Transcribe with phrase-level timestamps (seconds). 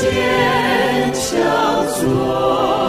[0.00, 2.79] 坚强做。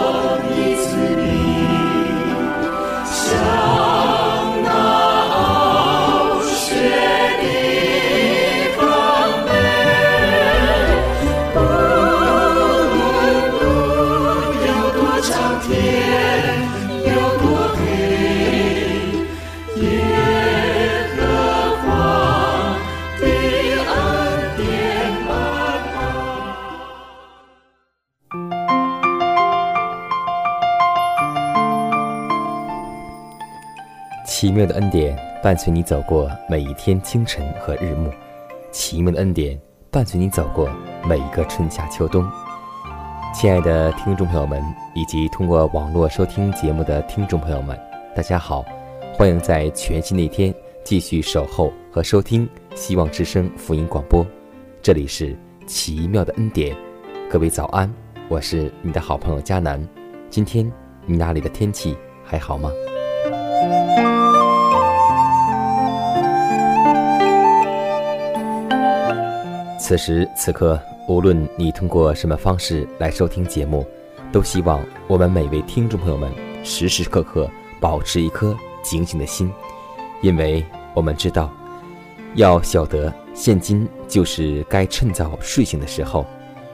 [34.42, 38.10] 奇妙的恩典伴随你走过每一天清晨和日暮，
[38.72, 39.56] 奇妙的恩典
[39.88, 40.68] 伴随你走过
[41.06, 42.28] 每一个春夏秋冬。
[43.32, 44.60] 亲爱的听众朋友们，
[44.96, 47.78] 以及通过网络收听节目的听众朋友们，
[48.16, 48.64] 大家好，
[49.14, 54.26] 欢迎在全新的一天继续守候和收听希望之声福音广播。
[54.82, 56.76] 这里是奇妙的恩典，
[57.30, 57.88] 各位早安，
[58.28, 59.80] 我是你的好朋友佳南。
[60.28, 60.68] 今天
[61.06, 62.72] 你那里的天气还好吗？
[69.82, 73.84] 此时此刻，无论你通过什么方式来收听节目，
[74.30, 76.30] 都希望我们每位听众朋友们
[76.62, 77.50] 时时刻刻
[77.80, 79.50] 保持一颗警醒的心，
[80.20, 81.52] 因为我们知道，
[82.36, 86.24] 要晓得现今就是该趁早睡醒的时候，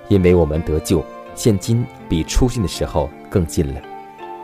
[0.08, 1.02] 因为我们得救，
[1.34, 3.80] 现今比出信的时候更近了。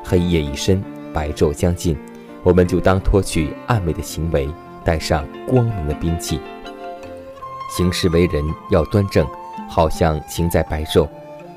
[0.03, 0.83] 黑夜已深，
[1.13, 1.99] 白昼将近，
[2.43, 4.49] 我们就当脱去暗昧的行为，
[4.83, 6.41] 带上光明的兵器。
[7.77, 9.27] 行事为人要端正，
[9.69, 11.09] 好像行在白昼，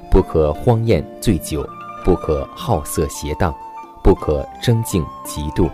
[0.09, 1.63] 不可荒宴醉酒，
[2.03, 3.53] 不可好色邪荡，
[4.03, 5.69] 不可争竞嫉妒，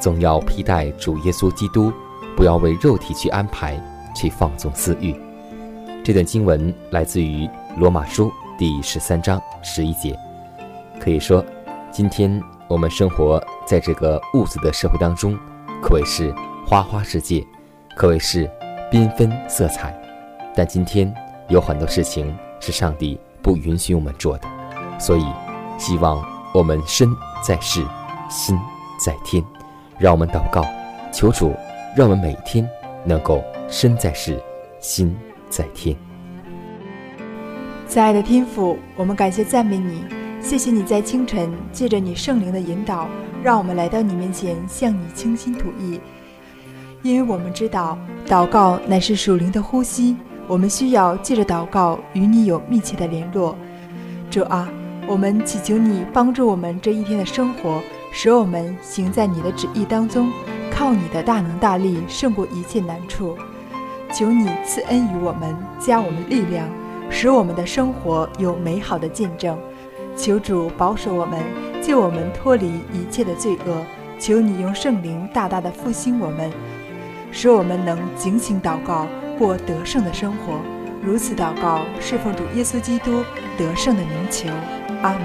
[0.00, 1.92] 总要披戴主耶稣基督，
[2.34, 3.78] 不要为肉体去安排，
[4.16, 5.14] 去放纵私欲。
[6.02, 7.46] 这段经文来自于
[7.76, 10.18] 罗马书第十三章十一节。
[10.98, 11.44] 可以说，
[11.92, 15.38] 今天我们生活在这个物质的社会当中，
[15.82, 16.34] 可谓是
[16.66, 17.46] 花花世界，
[17.94, 18.50] 可谓是。
[18.94, 19.92] 缤纷色彩，
[20.54, 21.12] 但今天
[21.48, 24.46] 有很多事情是上帝不允许我们做的，
[25.00, 25.26] 所以
[25.76, 26.24] 希望
[26.54, 27.08] 我们身
[27.42, 27.84] 在世，
[28.30, 28.56] 心
[29.04, 29.42] 在天。
[29.98, 30.64] 让我们祷告，
[31.12, 31.52] 求主
[31.96, 32.68] 让我们每天
[33.04, 34.40] 能够身在世，
[34.78, 35.16] 心
[35.50, 35.96] 在天。
[37.88, 40.04] 亲爱的天父，我们感谢赞美你，
[40.40, 43.08] 谢谢你在清晨借着你圣灵的引导，
[43.42, 46.00] 让我们来到你面前，向你倾心吐意。
[47.04, 50.16] 因为我们知道，祷告乃是属灵的呼吸，
[50.48, 53.54] 我们需要借着祷告与你有密切的联络。
[54.30, 54.66] 主啊，
[55.06, 60.32] 我们祈求你帮助我们这一天的生活，使我们行在你的旨意当中，
[60.70, 63.36] 靠你的大能大力胜过一切难处。
[64.10, 66.66] 求你赐恩于我们，加我们力量，
[67.10, 69.58] 使我们的生活有美好的见证。
[70.16, 71.38] 求主保守我们，
[71.82, 73.84] 救我们脱离一切的罪恶。
[74.18, 76.50] 求你用圣灵大大的复兴我们。
[77.36, 80.60] 使我们能警醒祷告，过得胜的生活。
[81.02, 83.24] 如此祷告，侍奉主耶稣基督
[83.58, 84.48] 得胜的名求。
[85.02, 85.20] 阿门。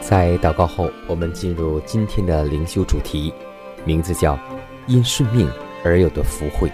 [0.00, 3.32] 在祷告后，我们进入今天的灵修主题，
[3.84, 4.36] 名字叫
[4.88, 5.48] “因顺命
[5.84, 6.68] 而有的福慧”。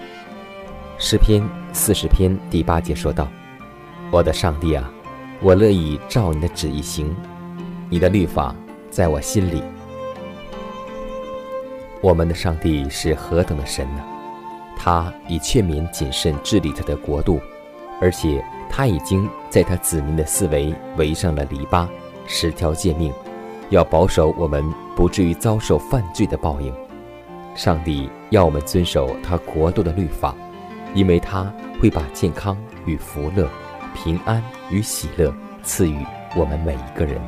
[0.96, 3.28] 诗篇四十篇第八节说道
[4.10, 4.90] ：“我的上帝啊，
[5.42, 7.14] 我乐意照你的旨意行，
[7.90, 8.54] 你的律法
[8.90, 9.62] 在我心里。”
[12.02, 14.02] 我们的上帝是何等的神呢？
[14.76, 17.40] 他以劝民谨慎治理他的国度，
[18.00, 21.86] 而且他已经在他子民的四围围上了篱笆，
[22.26, 23.12] 十条诫命，
[23.70, 24.64] 要保守我们
[24.96, 26.74] 不至于遭受犯罪的报应。
[27.54, 30.34] 上帝要我们遵守他国度的律法，
[30.94, 33.48] 因为他会把健康与福乐、
[33.94, 35.32] 平安与喜乐
[35.62, 36.04] 赐予
[36.34, 37.20] 我们每一个人。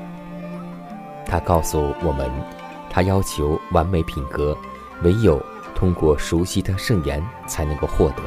[1.24, 2.28] 他告诉我们。
[2.94, 4.56] 他要求完美品格，
[5.02, 5.44] 唯有
[5.74, 8.22] 通过熟悉的圣言才能够获得。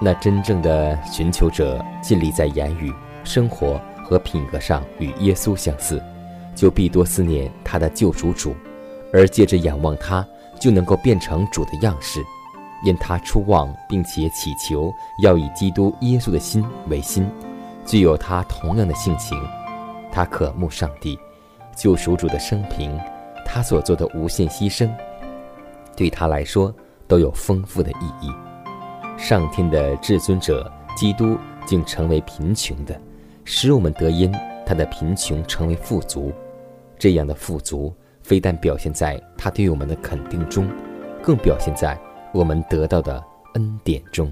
[0.00, 2.92] 那真正的寻求者尽力在言语、
[3.22, 6.02] 生活和品格上与耶稣相似，
[6.56, 8.56] 就必多思念他的救赎主，
[9.12, 10.26] 而借着仰望他，
[10.58, 12.20] 就能够变成主的样式。
[12.82, 14.92] 因他出望，并且祈求
[15.22, 17.30] 要以基督耶稣的心为心，
[17.86, 19.40] 具有他同样的性情。
[20.10, 21.16] 他渴慕上帝，
[21.80, 22.94] 救赎主的生平，
[23.46, 24.86] 他所做的无限牺牲，
[25.96, 26.74] 对他来说
[27.08, 28.30] 都有丰富的意义。
[29.16, 33.00] 上天的至尊者基督竟成为贫穷的，
[33.46, 34.30] 使我们得因
[34.66, 36.30] 他的贫穷成为富足。
[36.98, 40.70] 这样的富足，非但表现在他对我们的肯定中，
[41.22, 41.98] 更表现在
[42.34, 43.24] 我们得到的
[43.54, 44.30] 恩典中。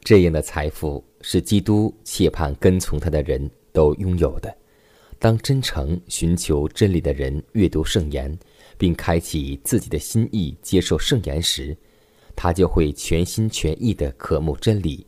[0.00, 4.54] 这样的财富是基督切盼跟从他的人都拥有的。
[5.18, 8.38] 当真诚寻求真理的人阅读圣言，
[8.76, 11.76] 并开启自己的心意接受圣言时，
[12.34, 15.06] 他就会全心全意地渴慕真理。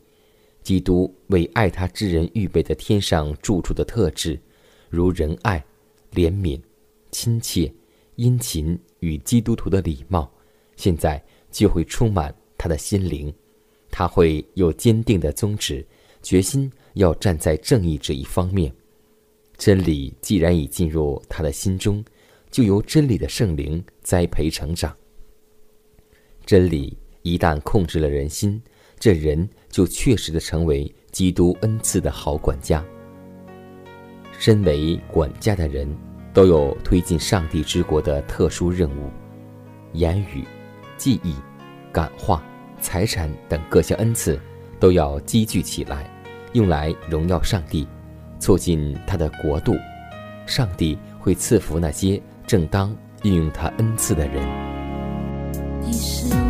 [0.63, 4.39] 基督为爱他之人预备的天上住处的特质，
[4.89, 5.63] 如仁爱、
[6.13, 6.59] 怜悯、
[7.11, 7.71] 亲切、
[8.15, 10.29] 殷勤与基督徒的礼貌，
[10.75, 13.33] 现在就会充满他的心灵。
[13.91, 15.85] 他会有坚定的宗旨，
[16.21, 18.71] 决心要站在正义这一方面。
[19.59, 22.03] 真理既然已进入他的心中，
[22.49, 24.95] 就由真理的圣灵栽培成长。
[26.43, 26.97] 真理。
[27.21, 28.59] 一旦控制了人心，
[28.97, 32.83] 这人就确实的成为基督恩赐的好管家。
[34.39, 35.93] 身为管家的人，
[36.33, 39.09] 都有推进上帝之国的特殊任务。
[39.91, 40.45] 言语、
[40.97, 41.35] 记忆、
[41.91, 42.41] 感化、
[42.79, 44.39] 财产等各项恩赐，
[44.79, 46.09] 都要积聚起来，
[46.53, 47.85] 用来荣耀上帝，
[48.39, 49.75] 促进他的国度。
[50.45, 56.48] 上帝会赐福那些正当运用他恩赐的人。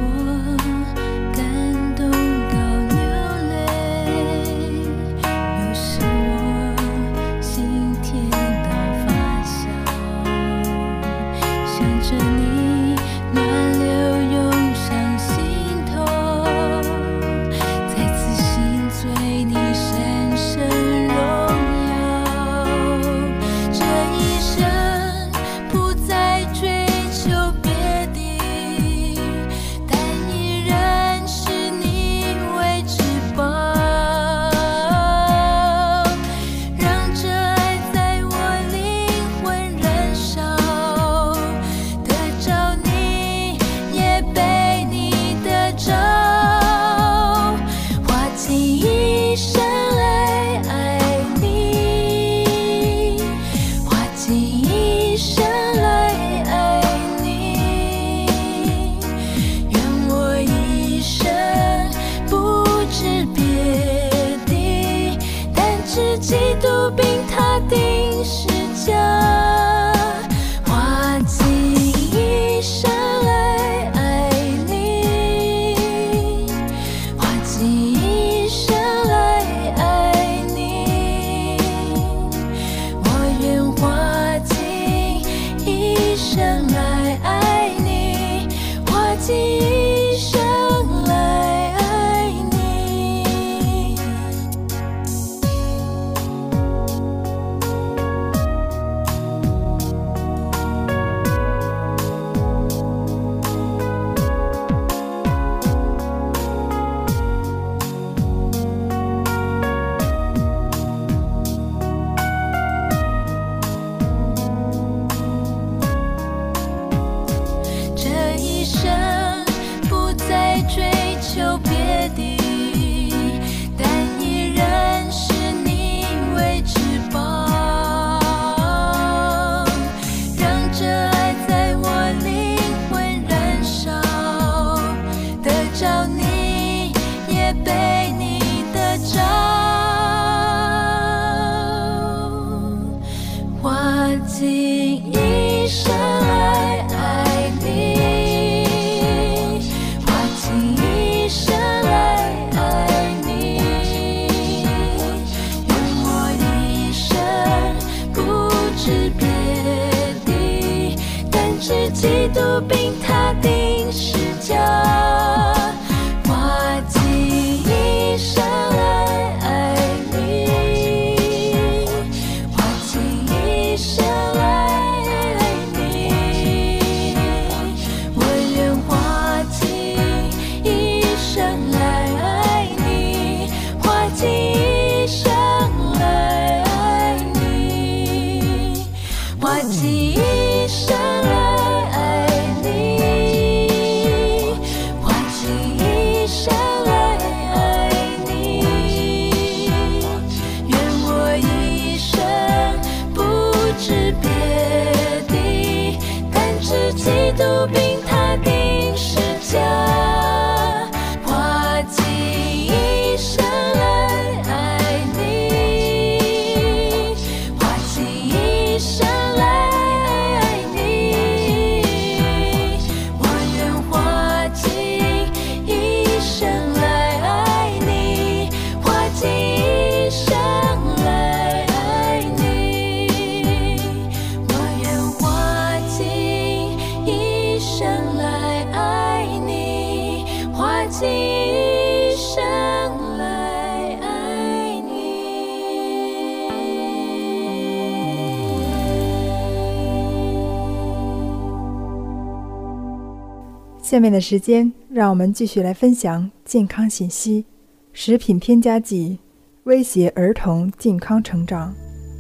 [253.90, 257.44] 下面的时间，让我们继续来分享健康信息。
[257.92, 259.18] 食品添加剂
[259.64, 261.74] 威胁儿童健康成长，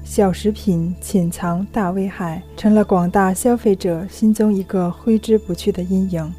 [0.03, 6.33] 小食品潜藏大危害，成了广大消费者心中一个挥之不去的阴影。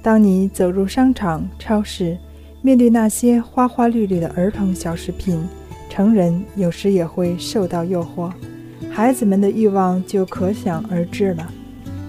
[0.00, 2.16] 当你走入商场、超市，
[2.62, 5.38] 面对那些花花绿绿的儿童小食品，
[5.90, 8.32] 成人有时也会受到诱惑，
[8.90, 11.52] 孩子们的欲望就可想而知了。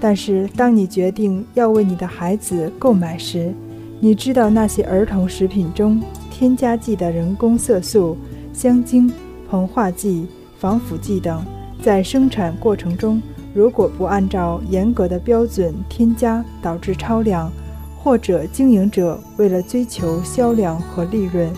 [0.06, 3.54] 但是，当你决定要为你的孩子购买时，
[4.02, 8.18] 你知道那些儿童食品中添加剂的人工色素、
[8.52, 9.10] 香精、
[9.50, 10.28] 膨化剂、
[10.60, 11.42] 防腐剂等，
[11.82, 13.22] 在生产过程中
[13.54, 17.50] 如果不按照严格的标准添加，导致超量，
[17.98, 21.50] 或者经营者为了追求销量和利润，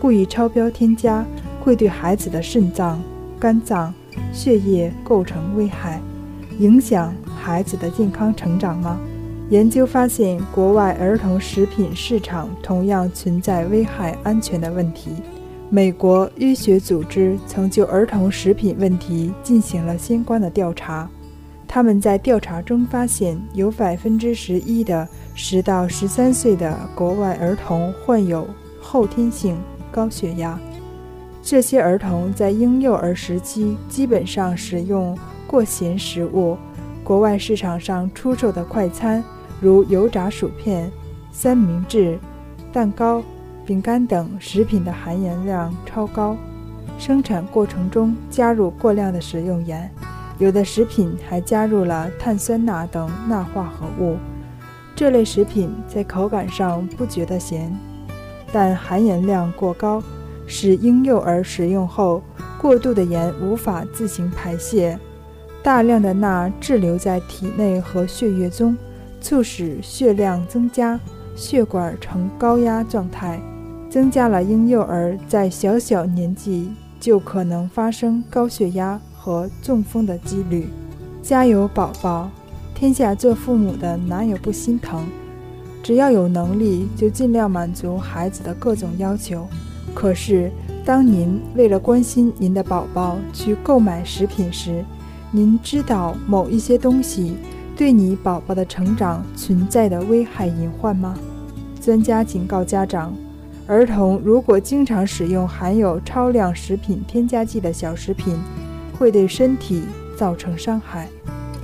[0.00, 1.22] 故意超标添加，
[1.62, 2.98] 会对孩子的肾脏、
[3.38, 3.92] 肝脏、
[4.32, 6.00] 血液构成危害，
[6.58, 7.14] 影响。
[7.40, 9.00] 孩子的健康成长吗？
[9.48, 15.10] 研究发现，国外儿童食品市场同样存在危害安全的问题。
[15.70, 21.08] 美国医学组织曾就儿童食品问题进行了相关的调查。
[21.66, 28.46] 他们在调查中发现，有百分之十一的十到十三岁的国外儿童患有
[28.80, 29.56] 后天性
[29.90, 30.58] 高血压。
[31.42, 35.16] 这些儿童在婴幼儿时期基本上使用
[35.46, 36.56] 过咸食物。
[37.10, 39.20] 国外市场上出售的快餐，
[39.60, 40.88] 如油炸薯片、
[41.32, 42.16] 三明治、
[42.72, 43.20] 蛋糕、
[43.66, 46.36] 饼干等食品的含盐量超高，
[47.00, 49.90] 生产过程中加入过量的食用盐，
[50.38, 54.16] 有的食品还加入了碳酸钠等钠化合物。
[54.94, 57.76] 这类食品在口感上不觉得咸，
[58.52, 60.00] 但含盐量过高，
[60.46, 62.22] 使婴幼儿食用后
[62.56, 64.96] 过度的盐无法自行排泄。
[65.62, 68.76] 大量的钠滞留在体内和血液中，
[69.20, 70.98] 促使血量增加，
[71.36, 73.38] 血管呈高压状态，
[73.90, 80.68] 增加了婴幼儿在小小年纪就可能发生高血压和中风的几率。
[81.22, 82.30] 加油，宝宝！
[82.74, 85.04] 天下做父母的哪有不心疼？
[85.82, 89.46] 只要有能力，就尽量满足孩子的各种要求。
[89.94, 90.50] 可是，
[90.84, 94.82] 当您为了关心您的宝宝去购买食品时，
[95.32, 97.36] 您知道某一些东西
[97.76, 101.16] 对你宝宝的成长存在的危害隐患吗？
[101.80, 103.14] 专家警告家长，
[103.68, 108.36] 儿童如果经常使用含有超量食品添加剂的小食品，
[108.98, 109.84] 会对身体
[110.16, 111.08] 造成伤害。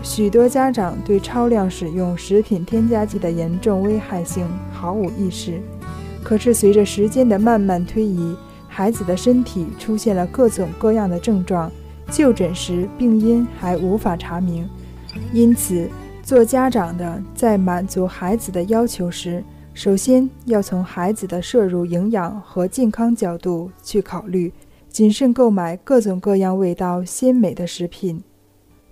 [0.01, 5.61] 许多家长对超量使用食品添加剂的严重危害性毫无意识，
[6.23, 8.37] 可是随着时间的慢慢推移，
[8.69, 11.69] 孩子的身体出现了各种各样的症状。
[12.11, 14.69] 就诊时病因还无法查明，
[15.33, 15.89] 因此
[16.23, 19.43] 做家长的在满足孩子的要求时，
[19.75, 24.53] 首先要从孩子的摄入营养和健康角度去考虑，
[24.89, 28.23] 谨慎购买各种各样味道鲜美的食品。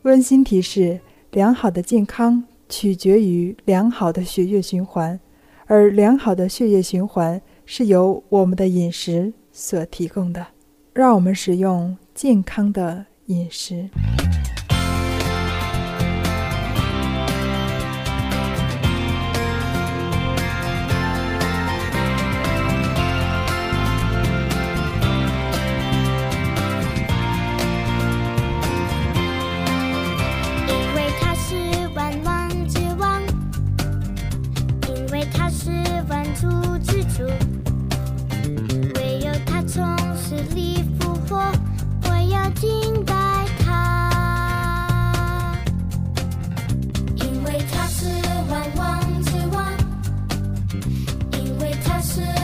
[0.02, 5.18] 温馨提示：良好的健康取决于良好的血液循环，
[5.66, 10.46] 而良好的血液循环是由我们的饮食所提供的。
[10.92, 11.96] 让我们使用。
[12.14, 13.90] 健康的饮食。
[52.04, 52.43] passion.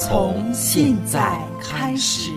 [0.00, 2.30] 从现在开始。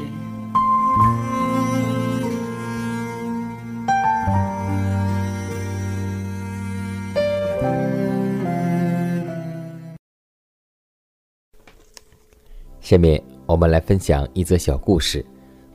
[12.79, 15.23] 下面我们来分享一则小故事，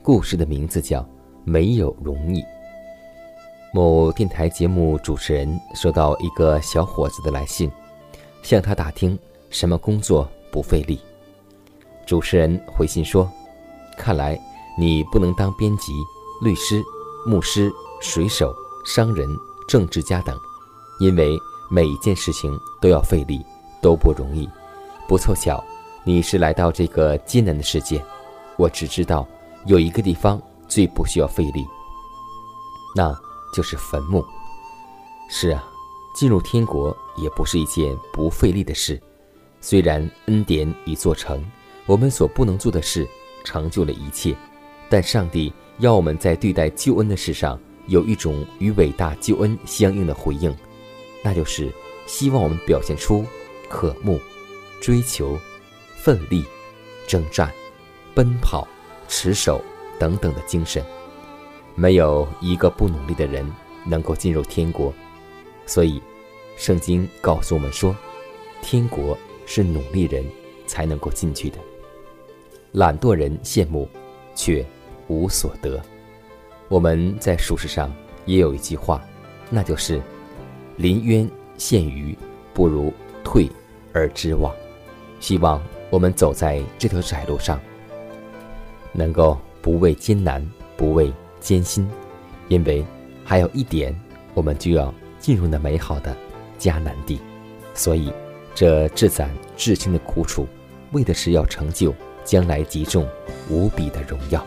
[0.03, 0.99] 故事的名字叫
[1.45, 2.41] 《没有容易》。
[3.73, 7.71] 某电台节目主持人收到一个小伙子的来信，
[8.43, 9.17] 向他打听
[9.49, 10.99] 什么工作不费力。
[12.07, 13.29] 主持人回信说
[13.99, 14.39] ：“看来
[14.79, 15.93] 你不能当编辑、
[16.41, 16.81] 律师、
[17.25, 18.51] 牧师、水手、
[18.85, 19.29] 商人、
[19.67, 20.35] 政治家等，
[20.99, 21.37] 因为
[21.69, 23.45] 每一件事情都要费力，
[23.81, 24.49] 都不容易。
[25.07, 25.63] 不凑巧，
[26.03, 28.03] 你是来到这个艰难的世界。
[28.55, 29.27] 我只知道
[29.65, 31.63] 有一个地方最不需要费力，
[32.95, 33.15] 那……”
[33.53, 34.23] 就是坟墓。
[35.29, 35.63] 是啊，
[36.13, 39.01] 进入天国也不是一件不费力的事。
[39.61, 41.43] 虽然恩典已做成，
[41.87, 43.07] 我们所不能做的事
[43.43, 44.35] 成就了一切，
[44.89, 50.55] 但上帝要我们在对待救恩的事上有一种与伟大救恩相应的回应，
[51.23, 51.71] 那就是
[52.05, 53.25] 希望我们表现出
[53.69, 54.19] 渴慕、
[54.81, 55.37] 追求、
[55.95, 56.43] 奋力、
[57.07, 57.51] 征战、
[58.13, 58.67] 奔跑、
[59.07, 59.63] 持守
[59.97, 60.83] 等等的精神。
[61.73, 63.49] 没有一个不努力的人
[63.85, 64.93] 能够进入天国，
[65.65, 66.01] 所以，
[66.57, 67.95] 圣经告诉我们说，
[68.61, 70.25] 天国是努力人
[70.65, 71.57] 才能够进去的。
[72.71, 73.87] 懒惰人羡慕，
[74.35, 74.65] 却
[75.07, 75.81] 无所得。
[76.69, 77.93] 我们在俗世上
[78.25, 79.01] 也有一句话，
[79.49, 80.01] 那就是
[80.77, 82.17] “临渊羡鱼，
[82.53, 83.49] 不如退
[83.93, 84.53] 而知网”。
[85.19, 87.59] 希望我们走在这条窄路上，
[88.91, 91.11] 能够不畏艰难，不畏。
[91.39, 91.87] 艰辛，
[92.47, 92.83] 因为
[93.23, 93.95] 还有一点，
[94.33, 96.13] 我们就要进入那美好的
[96.59, 97.21] 迦南地，
[97.75, 98.11] 所以
[98.55, 100.47] 这至惨至轻的苦楚，
[100.91, 101.93] 为的是要成就
[102.27, 103.07] 将来极重
[103.49, 104.45] 无比的荣耀。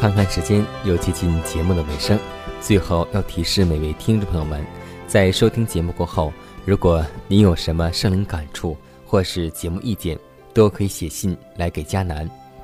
[0.00, 2.16] 看看时间，又接近节目的尾声。
[2.60, 4.64] 最后要提示每位听众朋友们，
[5.08, 6.32] 在收听节目过后，
[6.64, 10.16] 如果您有什么圣灵感触或是节目意见，
[10.54, 12.30] 都可以写信来给佳楠，